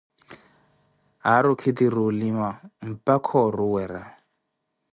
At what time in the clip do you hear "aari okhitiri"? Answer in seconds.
1.31-1.97